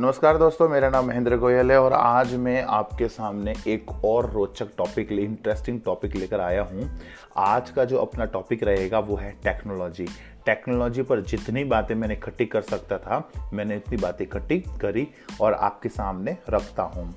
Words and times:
नमस्कार 0.00 0.36
दोस्तों, 0.38 0.68
मेरा 0.68 0.88
नाम 0.90 1.06
महेंद्र 1.06 1.36
गोयल 1.36 1.70
है 1.70 1.80
और 1.80 1.92
आज 1.92 2.34
मैं 2.36 2.62
आपके 2.62 3.06
सामने 3.08 3.54
एक 3.66 3.90
और 4.04 4.30
रोचक 4.30 4.68
टॉपिक 4.78 5.12
ले 5.12 5.22
इंटरेस्टिंग 5.22 5.80
टॉपिक 5.84 6.16
लेकर 6.16 6.40
आया 6.40 6.62
हूँ। 6.62 6.88
आज 7.36 7.70
का 7.70 7.84
जो 7.84 7.98
अपना 7.98 8.24
टॉपिक 8.24 8.62
रहेगा 8.62 8.98
वो 8.98 9.16
है 9.16 9.30
टेक्नोलॉजी 9.44 10.06
टेक्नोलॉजी 10.46 11.02
पर 11.02 11.20
जितनी 11.20 11.64
बातें 11.64 11.94
मैंने 11.94 12.14
इकट्ठी 12.14 12.46
कर 12.46 12.62
सकता 12.62 12.98
था, 12.98 13.22
मैंने 13.52 13.76
इतनी 13.76 13.96
बातें 13.96 14.24
इकट्ठी 14.24 14.58
करी 14.80 15.08
और 15.40 15.54
आपके 15.54 15.88
सामने 15.88 16.36
रखता 16.50 16.82
हूँ। 16.82 17.14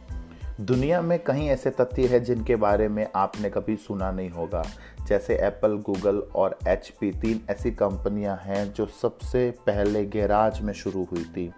दुनिया 0.61 1.01
में 1.01 1.17
कई 1.23 1.47
ऐसे 1.47 1.69
तथ्य 1.71 2.07
हैं 2.07 2.23
जिनके 2.23 2.55
बारे 2.57 2.87
में 2.87 3.07
आपने 3.15 3.49
कभी 3.49 3.75
सुना 3.77 4.11
नहीं 4.11 4.29
होगा। 4.29 4.63
जैसे 5.07 5.37
एप्पल 5.37 5.77
गूगल 5.85 6.23
और 6.35 6.57
एचपी 6.67 7.11
तीन 7.11 7.41
ऐसी 7.49 7.71
कंपनियाँ 7.71 8.41
हैं 8.43 8.71
जो 8.73 8.85
सबसे 9.01 9.49
पहले 9.67 10.05
गैराज 10.07 10.61
में 10.61 10.73
शुरू 10.73 11.07
हुई 11.11 11.23
थी। 11.25 11.51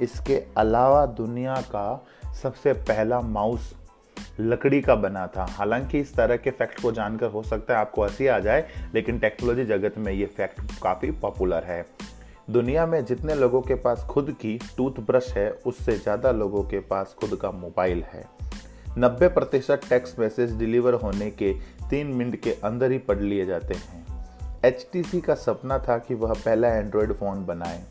इसके 0.00 0.42
अलावा 0.56 1.06
दुनिया 1.06 1.54
का 1.54 2.06
सबसे 2.42 2.72
पहला 2.72 3.20
माउस 3.20 3.74
लकड़ी 4.40 4.80
का 4.80 4.94
बना 4.94 5.26
था। 5.26 5.44
हालाँकि 5.44 6.00
इस 6.00 6.14
तरह 6.14 6.36
के 6.36 6.50
फैक्ट 6.50 6.82
को 6.82 6.92
जानकर 6.92 7.26
हो 7.26 7.42
सकता 7.42 7.74
है 7.74 7.80
आपको 7.80 8.04
हँसी 8.04 8.26
आ 8.26 8.38
जाए, 8.38 8.68
लेकिन 8.94 9.18
टेक्नोलॉजी 9.18 9.64
जगत 9.64 9.94
में 9.98 10.12
ये 10.12 10.26
फैक्ट 10.26 10.60
काफ़ी 10.82 11.10
पॉपुलर 11.10 11.64
है। 11.64 11.86
दुनिया 12.50 12.86
में 12.86 13.04
जितने 13.04 13.34
लोगों 13.34 13.62
के 13.62 13.74
पास 13.74 14.04
खुद 14.10 14.30
की 14.30 14.60
टूथब्रश 14.76 15.32
है, 15.36 15.50
उससे 15.50 15.92
ज़्यादा 15.92 16.30
लोगों 16.30 16.62
के 16.64 16.80
पास 16.80 17.16
खुद 17.20 17.34
का 17.34 17.50
मोबाइल 17.50 18.02
है। 18.02 18.24
90 18.98 19.28
प्रतिशत 19.28 19.80
टेक्स्ट 19.88 20.18
मैसेज 20.18 20.56
डिलीवर 20.56 20.94
होने 20.94 21.30
के 21.30 21.52
तीन 21.90 22.06
मिनट 22.06 22.36
के 22.36 22.52
अंदर 22.52 22.90
ही 22.90 22.98
पढ़ 22.98 23.18
लिए 23.18 23.46
जाते 23.46 23.74
हैं। 23.74 24.06
HTC 24.64 25.20
का 25.20 25.34
सपना 25.34 25.78
था 25.78 25.98
कि 25.98 26.14
वह 26.14 26.32
पहला 26.32 26.68
एंड्रॉयड 26.68 27.12
फ़ोन 27.12 27.46
बनाए। 27.46 27.84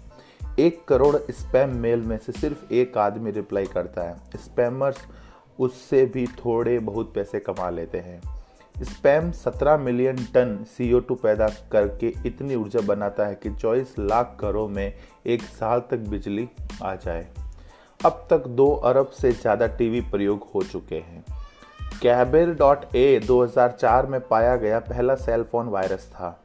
एक 0.60 0.84
करोड़ 0.88 1.16
स्पैम 1.32 1.76
मेल 1.76 2.02
में 2.02 2.18
से 2.18 2.32
सिर्फ़ 2.32 2.74
एक 2.74 2.98
आदमी 2.98 3.32
रिप्लाई 3.32 3.66
करता 3.66 4.02
है। 4.02 4.16
स्पैमर्स 4.36 4.98
उससे 5.60 6.06
भी 6.06 6.26
थोड़े 6.28 6.78
बहुत 6.80 7.14
पैसे 7.14 7.40
कमा 7.40 7.70
लेते 7.70 7.98
हैं। 7.98 8.22
स्पैम 8.84 9.32
17 9.32 9.78
मिलियन 9.78 10.16
टन 10.34 10.58
CO2 10.74 11.16
पैदा 11.16 11.48
करके 11.72 12.14
इतनी 12.26 12.56
ऊर्जा 12.56 12.80
बनाता 12.80 13.28
है 13.28 13.36
कि 13.36 13.50
24 13.50 13.94
लाख 14.00 14.38
घरों 14.42 14.68
में 14.68 14.94
एक 15.26 15.42
साल 15.42 15.84
तक 15.92 16.08
बिजली 16.10 16.48
आ 16.84 16.96
जाए। 16.96 17.28
अब 18.00 18.28
तक 18.30 18.48
दो 18.48 18.72
अरब 18.86 19.08
से 19.12 19.32
ज़्यादा 19.32 19.68
टीवी 19.68 20.02
प्रयोग 20.02 20.50
हो 20.56 20.64
चुके 20.64 20.96
हैं। 20.96 21.26
कैबिर 22.02 22.54
डॉट 22.54 22.96
ए 22.96 23.20
2004 23.28 24.06
में 24.06 24.20
पाया 24.22 24.56
गया 24.56 24.80
पहला 24.80 25.16
सेल 25.16 25.44
फ़ोन 25.44 25.68
वायरस 25.68 26.10
था। 26.12 26.38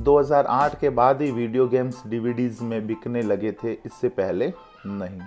2008 0.00 0.80
के 0.80 0.90
बाद 0.90 1.22
ही 1.22 1.30
वीडियो 1.30 1.68
गेम्स 1.68 2.02
डीवीडीज 2.06 2.60
में 2.62 2.86
बिकने 2.86 3.22
लगे 3.22 3.52
थे, 3.52 3.72
इससे 3.72 4.08
पहले 4.08 4.52
नहीं। 4.86 5.20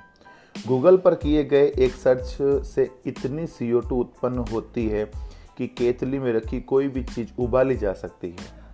गूगल 0.67 0.97
पर 0.97 1.15
किए 1.15 1.43
गए 1.43 1.71
एक 1.77 1.91
सर्च 1.91 2.37
से 2.65 2.91
इतनी 3.05 3.47
सी 3.47 3.73
उत्पन्न 3.73 4.37
होती 4.37 4.87
है 4.87 5.11
कि 5.57 5.67
केतली 5.67 6.19
में 6.19 6.33
रखी 6.33 6.61
कोई 6.61 6.87
भी 6.87 7.03
चीज़ 7.03 7.29
उबाली 7.39 7.75
जा 7.75 7.93
सकती 7.93 8.35
है। 8.39 8.67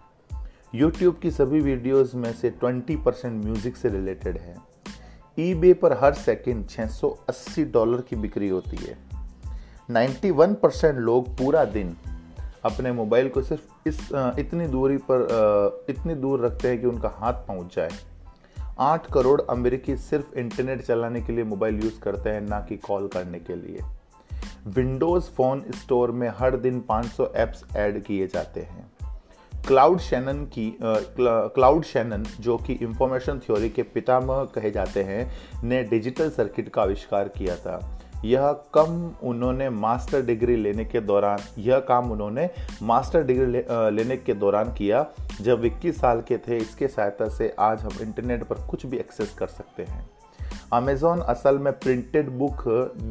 YouTube 0.82 1.22
की 1.22 1.32
सभी 1.32 1.60
वीडियोस 1.60 2.16
में 2.16 2.34
से 2.34 2.50
20 2.64 2.96
परसेंट 3.06 3.46
म्यूज़िक 3.46 3.78
से 3.78 3.90
रिलेटेड 3.90 4.38
है। 4.38 4.58
ईबे 5.40 5.74
पर 5.74 5.94
हर 5.94 6.14
सेकंड 6.14 6.68
680 6.68 7.64
डॉलर 7.64 8.02
की 8.02 8.16
बिक्री 8.16 8.50
होती 8.50 8.78
है। 8.78 8.98
91 9.92 10.56
परसेंट 10.56 10.98
लोग 10.98 11.30
पूरा 11.30 11.66
दिन 11.66 11.98
अपने 12.64 12.92
मोबाइल 12.92 13.30
को 13.30 13.42
सिर्फ़ 13.42 13.73
इस 13.88 14.00
इतनी 14.40 14.68
दूरी 14.68 14.98
पर 15.10 15.86
इतनी 15.90 16.16
दूर 16.16 16.46
रखते 16.46 16.68
हैं 16.68 16.80
कि 16.82 16.88
उनका 16.88 17.10
हाथ 17.16 17.34
पहुँच 17.48 17.76
जाए। 17.76 17.90
आठ 18.80 19.12
करोड़ 19.14 19.42
अमेरिकी 19.50 19.96
सिर्फ़ 19.98 20.36
इंटरनेट 20.36 20.82
चलाने 20.82 21.22
के 21.22 21.34
लिए 21.34 21.44
मोबाइल 21.44 21.84
यूज़ 21.84 22.00
करते 22.00 22.30
हैं, 22.30 22.42
ना 22.42 22.60
कि 22.60 22.78
कॉल 22.78 23.08
करने 23.08 23.40
के 23.40 23.56
लिए। 23.56 23.80
विंडोज़ 24.68 25.30
फ़ोन 25.32 25.64
स्टोर 25.72 26.12
में 26.12 26.28
हर 26.38 26.58
दिन 26.58 26.80
500 26.80 27.32
ऐप्स 27.36 27.64
ऐड 27.76 28.04
किए 28.04 28.28
जाते 28.28 28.62
हैं। 28.62 28.92
क्लाउड 29.68 30.00
शैनन 30.00 30.46
की 30.54 30.78
क्लाउड 30.82 31.84
शैनन, 31.84 32.24
जो 32.40 32.58
कि 32.58 32.74
इंफॉर्मेशन 32.74 33.40
थ्योरी 33.40 33.70
के 33.70 33.84
पितामह 33.84 34.44
कहे 34.56 34.72
जाते 34.72 35.04
हैं, 35.04 35.32
ने 35.64 35.84
डिजिटल 35.84 36.30
सर्किट 36.30 36.70
का 36.70 36.82
आविष्कार 36.82 37.28
किया 37.28 37.56
था। 37.56 38.00
यह 38.26 38.52
कम 38.74 38.94
उन्होंने 39.24 39.70
मास्टर 39.70 40.22
डिग्री 40.26 40.56
लेने 40.56 40.86
के 40.86 41.00
दौरान 41.02 41.40
यह 41.60 41.80
काम 41.80 42.12
उन्होंने 42.12 42.50
मास्टर 42.84 43.24
डिग्री 43.24 43.46
ले, 43.48 43.64
लेने 43.92 44.18
के 44.18 44.34
दौरान 44.34 44.74
किया। 44.74 45.06
जब 45.42 45.64
21 45.66 46.00
साल 46.00 46.22
के 46.22 46.38
थे 46.38 46.58
इसके 46.58 46.88
सहायता 46.88 47.30
से 47.30 47.54
आज 47.60 47.82
हम 47.82 48.02
इंटरनेट 48.02 48.44
पर 48.44 48.66
कुछ 48.68 48.86
भी 48.86 48.98
एक्सेस 48.98 49.34
कर 49.40 49.48
सकते 49.50 49.84
हैं। 49.84 50.10
अमेज़ॉन 50.74 51.20
असल 51.22 51.58
में 51.58 51.72
प्रिंटेड 51.74 52.30
बुक 52.30 52.64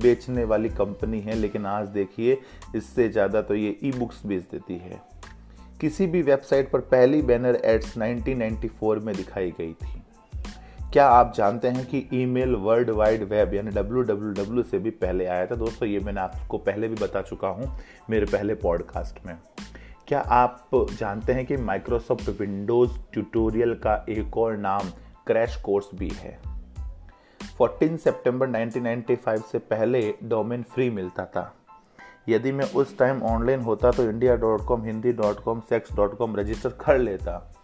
बेचने 0.03 0.45
वाली 0.45 0.69
कंपनी 0.71 1.21
है 1.21 1.34
लेकिन 1.34 1.67
आज 1.67 1.89
देखिए 1.91 2.39
इससे 2.77 3.09
ज़्यादा 3.09 3.43
तो 3.43 3.55
ये 3.55 3.77
ई 3.84 3.93
बुक्स 3.93 4.25
बेच 4.27 4.43
देती 4.53 4.78
है। 4.78 5.01
किसी 5.81 6.06
भी 6.06 6.22
वेबसाइट 6.22 6.71
पर 6.71 6.81
पहली 6.91 7.22
बैनर 7.22 7.61
एड्स 7.65 7.97
1994 7.99 9.01
में 9.03 9.15
दिखाई 9.17 9.51
गई 9.51 9.72
थी। 9.72 10.03
क्या 10.92 11.06
आप 11.08 11.32
जानते 11.36 11.69
हैं 11.69 11.84
कि 11.86 12.08
ईमेल 12.14 12.54
वर्ल्ड 12.54 12.91
वाइड 12.91 13.22
वेब 13.22 13.54
यानी 13.54 13.70
डब्ल्यू 13.70 14.62
से 14.62 14.78
भी 14.78 14.91
पहले 14.91 15.26
आया 15.26 15.47
था? 15.47 15.54
दोस्तों, 15.54 15.88
ये 15.88 16.00
मैंने 16.00 16.20
आपको 16.20 16.58
पहले 16.58 16.88
भी 16.88 16.94
बता 16.94 17.22
चुका 17.22 17.48
हूँ 17.48 17.78
मेरे 18.10 18.26
पहले 18.26 18.54
पॉडकास्ट 18.54 19.26
में। 19.26 19.38
क्या 20.08 20.20
आप 20.20 20.69
जानते 20.75 21.32
हैं 21.32 21.47
कि 21.47 21.56
माइक्रोसॉफ्ट 21.56 22.28
विंडोज़ 22.41 22.98
ट्यूटोरियल 23.12 23.75
का 23.75 23.94
एक 24.08 24.36
और 24.36 24.56
नाम 24.56 24.91
क्रैश 25.26 25.56
कोर्स 25.56 25.86
भी 25.94 26.08
है? 26.08 26.38
14 27.60 27.97
सितंबर 27.97 28.48
1995 28.48 29.42
से 29.53 29.59
पहले 29.59 30.14
डोमेन 30.24 30.62
फ्री 30.62 30.91
मिलता 30.91 31.24
था। 31.24 31.54
यदि 32.28 32.53
मैं 32.53 32.72
उस 32.72 32.98
टाइम 32.98 33.22
ऑनलाइन 33.22 33.60
होता 33.60 33.91
तो 33.91 34.10
India 34.10 34.36
dot 34.36 34.64
com, 34.66 34.84
Hindi 34.84 35.12
dot 35.12 35.41
com, 35.41 35.60
sex 35.60 35.92
dot 35.92 36.19
com 36.19 36.36
register 36.36 36.70
कर 36.70 36.98
लेता। 36.98 37.54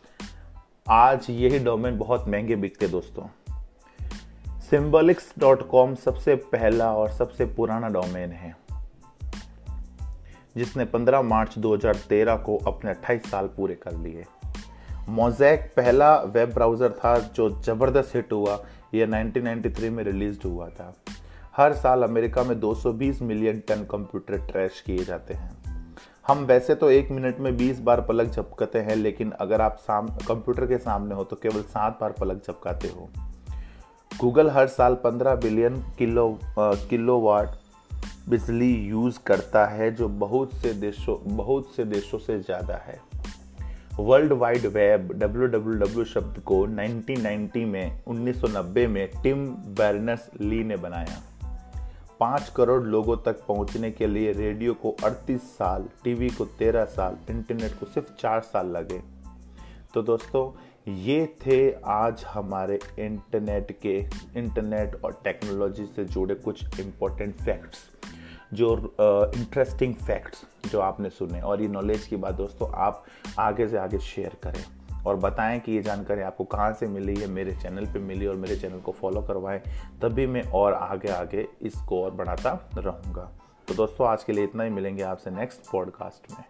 आज 0.91 1.27
यही 1.31 1.59
डोमेन 1.59 1.99
बहुत 1.99 2.29
महँगे 2.29 2.57
बिकते 2.57 2.89
दोस्तों। 2.89 3.27
सिम्बलिक्स 4.61 5.35
डॉट 5.39 5.69
कॉम 5.69 5.95
सबसे 5.95 6.35
पहला 6.35 6.95
और 6.95 7.11
सबसे 7.11 7.45
पुराना 7.47 7.89
डोमेन 7.89 8.31
है, 8.33 8.57
जिसने 10.57 10.85
15 10.85 11.23
मार्च 11.23 11.59
2013 11.59 12.37
को 12.37 12.57
अपने 12.57 12.91
28 12.91 13.31
साल 13.31 13.47
पूरे 13.47 13.75
कर 13.75 13.93
लिए। 13.93 14.25
मोजैक 15.09 15.73
पहला 15.77 16.17
वेब 16.17 16.55
ब्राउज़र 16.55 16.93
था 16.93 17.19
जो 17.19 17.63
ज़बरदस्त 17.63 18.17
हिट 18.17 18.33
हुआ 18.33 18.65
यह 18.95 19.07
1993 19.07 19.91
में 19.91 20.05
रिलीज़ 20.05 20.39
हुआ 20.45 20.69
था। 20.69 20.95
हर 21.57 21.73
साल 21.73 22.03
अमेरिका 22.03 22.43
में 22.43 22.61
220 22.61 23.23
मिलियन 23.23 23.61
टन 23.61 23.85
कंप्यूटर 23.91 24.39
ट्रैश 24.39 24.81
किए 24.81 25.05
जाते 25.05 25.35
हैं। 25.35 25.59
हम 26.29 26.39
वैसे 26.39 26.75
तो 26.75 26.91
एक 26.91 27.11
मिनट 27.11 27.39
में 27.41 27.57
बीस 27.57 27.79
बार 27.81 28.01
पलक 28.01 28.31
झपकते 28.31 28.79
हैं, 28.79 28.97
लेकिन 28.97 29.31
अगर 29.31 29.61
आप 29.61 29.77
साम, 29.81 30.09
कंप्यूटर 30.29 30.67
के 30.67 30.79
सामने 30.79 31.15
हो 31.15 31.25
तो 31.25 31.37
केवल 31.37 31.63
सात 31.63 31.99
बार 32.01 32.13
पलक 32.13 32.43
झपकाते 32.47 32.89
हो। 32.89 33.09
गूगल 34.11 34.51
हर 34.51 34.67
साल 34.67 34.95
पंद्रह 34.95 35.35
बिलियन 35.35 35.77
किलो 35.99 36.39
किलो 36.59 37.19
वाट 37.21 37.57
बिजली 38.29 38.73
यूज़ 38.89 39.19
करता 39.27 39.65
है, 39.67 39.91
जो 39.95 40.09
बहुत 40.09 40.53
से 40.53 40.73
देशों, 40.75 41.17
बहुत 41.37 41.73
से 41.77 41.85
देशों 41.85 42.19
से 42.19 42.39
ज़्यादा 42.41 42.77
है। 42.77 43.01
वर्ल्ड 44.01 44.33
वाइड 44.33 44.67
वेब, 44.67 45.13
डब्ल्यू 45.15 46.05
शब्द 46.05 46.41
को 46.41 46.67
1990 46.67 47.65
में 47.65 48.01
1990 48.05 48.87
में 48.87 49.07
टिम 49.23 49.47
बर्नस 49.79 50.31
ली 50.41 50.63
ने 50.65 50.77
बनाया। 50.77 51.23
पाँच 52.21 52.53
करोड़ 52.57 52.83
लोगों 52.83 53.17
तक 53.17 53.45
पहुँचने 53.49 53.91
के 53.91 54.07
लिए 54.07 54.33
रेडियो 54.33 54.75
को 54.75 54.97
38 55.05 55.39
साल 55.39 55.89
टीवी 56.05 56.29
को 56.29 56.45
13 56.45 56.85
साल 56.85 57.17
इंटरनेट 57.31 57.79
को 57.81 57.87
सिर्फ़ 57.87 58.13
चार 58.13 58.41
साल 58.41 58.67
लगे। 58.67 59.03
तो 59.95 60.03
दोस्तों 60.03 60.59
ये 60.95 61.37
थे 61.47 61.77
आज 61.85 62.25
हमारे 62.29 62.79
इंटरनेट 62.99 63.79
के 63.83 64.07
इंटरनेट 64.37 65.05
और 65.05 65.21
टेक्नोलॉजी 65.25 65.87
से 65.87 66.05
जुड़े 66.05 66.35
कुछ 66.35 66.81
इम्पोर्टेंट 66.81 67.35
फैक्ट्स 67.35 67.79
जो 68.53 68.95
इंटरेस्टिंग 69.37 69.97
uh, 69.97 70.03
फैक्ट्स 70.03 70.45
जो 70.73 70.81
आपने 70.81 71.11
सुने। 71.11 71.41
और 71.41 71.63
ये 71.63 71.69
नॉलेज 71.69 72.07
की 72.07 72.17
बात 72.17 72.35
दोस्तों 72.35 72.71
आप 72.75 73.05
आगे 73.39 73.69
से 73.69 73.79
आगे 73.79 73.99
शेयर 73.99 74.37
करें। 74.43 74.65
और 75.07 75.17
बताएँ 75.17 75.61
कि 75.61 75.73
ये 75.73 75.83
जानकारी 75.83 76.21
आपको 76.21 76.45
कहाँ 76.45 76.73
से 76.73 76.87
मिली 76.87 77.15
है 77.21 77.27
मेरे 77.27 77.53
चैनल 77.53 77.87
पे 77.87 77.99
मिली 77.99 78.27
और 78.27 78.37
मेरे 78.37 78.57
चैनल 78.57 78.81
को 78.81 78.93
फॉलो 78.93 79.23
करवाएँ 79.23 79.59
तभी 80.03 80.27
मैं 80.27 80.43
और 80.43 80.75
आगे 80.75 81.09
आगे 81.09 81.49
इसको 81.63 82.05
और 82.05 82.11
बढ़ाता 82.11 82.71
रहूँगा। 82.79 83.31
तो 83.69 83.75
दोस्तों, 83.75 84.09
आज 84.09 84.25
के 84.25 84.33
लिए 84.33 84.45
इतना 84.45 84.65
ही। 84.65 84.71
मिलेंगे 84.71 85.03
आपसे 85.03 85.31
नेक्स्ट 85.31 85.61
पॉडकास्ट 85.73 86.33
में। 86.33 86.45